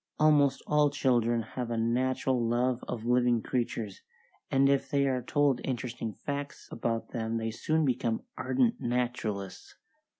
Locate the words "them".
7.09-7.37